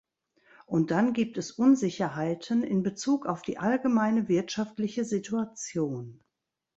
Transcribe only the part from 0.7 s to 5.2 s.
dann gibt es Unsicherheiten in Bezug auf die allgemeine wirtschaftliche